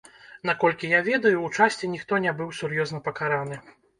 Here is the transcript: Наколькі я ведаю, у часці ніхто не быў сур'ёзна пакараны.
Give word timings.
Наколькі 0.49 0.89
я 0.93 1.01
ведаю, 1.09 1.33
у 1.47 1.51
часці 1.57 1.91
ніхто 1.93 2.21
не 2.25 2.33
быў 2.41 2.49
сур'ёзна 2.63 3.03
пакараны. 3.09 3.63